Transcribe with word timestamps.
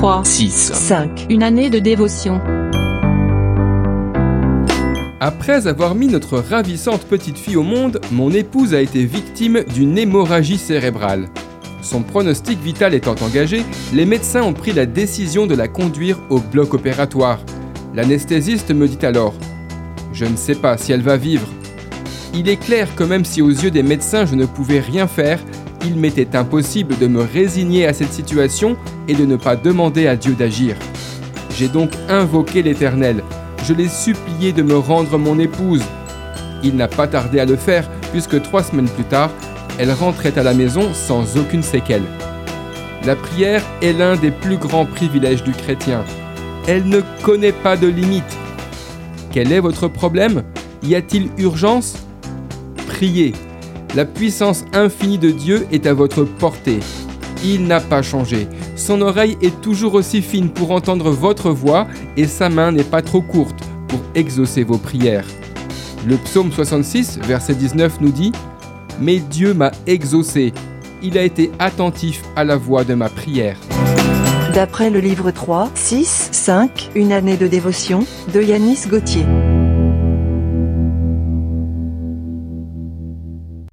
3, 0.00 0.24
6, 0.24 0.72
5. 0.72 1.26
Une 1.28 1.42
année 1.42 1.68
de 1.68 1.78
dévotion. 1.78 2.40
Après 5.20 5.66
avoir 5.66 5.94
mis 5.94 6.06
notre 6.06 6.38
ravissante 6.38 7.02
petite 7.02 7.36
fille 7.36 7.56
au 7.56 7.62
monde, 7.62 8.00
mon 8.10 8.30
épouse 8.30 8.72
a 8.72 8.80
été 8.80 9.04
victime 9.04 9.62
d'une 9.74 9.98
hémorragie 9.98 10.56
cérébrale. 10.56 11.28
Son 11.82 12.02
pronostic 12.02 12.58
vital 12.60 12.94
étant 12.94 13.14
engagé, 13.20 13.62
les 13.92 14.06
médecins 14.06 14.42
ont 14.42 14.54
pris 14.54 14.72
la 14.72 14.86
décision 14.86 15.46
de 15.46 15.54
la 15.54 15.68
conduire 15.68 16.18
au 16.30 16.38
bloc 16.38 16.72
opératoire. 16.72 17.40
L'anesthésiste 17.94 18.70
me 18.70 18.88
dit 18.88 19.04
alors 19.04 19.34
Je 20.14 20.24
ne 20.24 20.36
sais 20.36 20.54
pas 20.54 20.78
si 20.78 20.92
elle 20.92 21.02
va 21.02 21.18
vivre. 21.18 21.46
Il 22.32 22.48
est 22.48 22.56
clair 22.56 22.94
que 22.94 23.04
même 23.04 23.24
si 23.24 23.42
aux 23.42 23.50
yeux 23.50 23.70
des 23.70 23.82
médecins 23.82 24.24
je 24.24 24.34
ne 24.34 24.46
pouvais 24.46 24.80
rien 24.80 25.06
faire, 25.08 25.40
il 25.84 25.96
m'était 25.96 26.36
impossible 26.36 26.96
de 26.98 27.06
me 27.06 27.22
résigner 27.22 27.86
à 27.86 27.92
cette 27.92 28.12
situation 28.12 28.76
et 29.08 29.14
de 29.14 29.24
ne 29.24 29.36
pas 29.36 29.56
demander 29.56 30.06
à 30.06 30.16
Dieu 30.16 30.34
d'agir. 30.34 30.76
J'ai 31.56 31.68
donc 31.68 31.90
invoqué 32.08 32.62
l'Éternel. 32.62 33.22
Je 33.64 33.74
l'ai 33.74 33.88
supplié 33.88 34.52
de 34.52 34.62
me 34.62 34.76
rendre 34.76 35.18
mon 35.18 35.38
épouse. 35.38 35.82
Il 36.62 36.76
n'a 36.76 36.88
pas 36.88 37.06
tardé 37.06 37.40
à 37.40 37.44
le 37.44 37.56
faire, 37.56 37.90
puisque 38.12 38.40
trois 38.42 38.62
semaines 38.62 38.88
plus 38.88 39.04
tard, 39.04 39.30
elle 39.78 39.92
rentrait 39.92 40.38
à 40.38 40.42
la 40.42 40.54
maison 40.54 40.92
sans 40.94 41.36
aucune 41.36 41.62
séquelle. 41.62 42.04
La 43.04 43.16
prière 43.16 43.62
est 43.82 43.94
l'un 43.94 44.16
des 44.16 44.30
plus 44.30 44.58
grands 44.58 44.86
privilèges 44.86 45.42
du 45.42 45.52
chrétien. 45.52 46.04
Elle 46.66 46.86
ne 46.86 47.00
connaît 47.22 47.52
pas 47.52 47.76
de 47.76 47.86
limite. 47.86 48.36
Quel 49.32 49.52
est 49.52 49.60
votre 49.60 49.88
problème? 49.88 50.42
Y 50.82 50.94
a-t-il 50.94 51.30
urgence? 51.38 51.94
Priez. 52.90 53.32
La 53.94 54.04
puissance 54.04 54.64
infinie 54.72 55.16
de 55.16 55.30
Dieu 55.30 55.66
est 55.70 55.86
à 55.86 55.94
votre 55.94 56.24
portée. 56.24 56.80
Il 57.44 57.66
n'a 57.66 57.80
pas 57.80 58.02
changé. 58.02 58.48
Son 58.76 59.00
oreille 59.00 59.38
est 59.40 59.60
toujours 59.62 59.94
aussi 59.94 60.20
fine 60.20 60.50
pour 60.50 60.72
entendre 60.72 61.10
votre 61.10 61.50
voix 61.50 61.86
et 62.16 62.26
sa 62.26 62.48
main 62.48 62.72
n'est 62.72 62.84
pas 62.84 63.00
trop 63.00 63.22
courte 63.22 63.60
pour 63.88 64.00
exaucer 64.14 64.64
vos 64.64 64.76
prières. 64.76 65.24
Le 66.06 66.16
psaume 66.16 66.50
66, 66.52 67.20
verset 67.22 67.54
19 67.54 68.00
nous 68.00 68.12
dit 68.12 68.32
Mais 69.00 69.18
Dieu 69.18 69.54
m'a 69.54 69.70
exaucé. 69.86 70.52
Il 71.00 71.16
a 71.16 71.22
été 71.22 71.52
attentif 71.58 72.22
à 72.36 72.44
la 72.44 72.56
voix 72.56 72.84
de 72.84 72.94
ma 72.94 73.08
prière. 73.08 73.56
D'après 74.52 74.90
le 74.90 74.98
livre 74.98 75.30
3, 75.30 75.70
6, 75.74 76.30
5, 76.32 76.90
Une 76.96 77.12
année 77.12 77.36
de 77.36 77.46
dévotion, 77.46 78.04
de 78.34 78.42
Yanis 78.42 78.88
Gauthier. 78.88 79.24